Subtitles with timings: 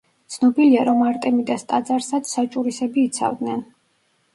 [0.35, 3.67] ცნობილია, რომ არტემიდას ტაძარსაც საჭურისები იცავდნენ.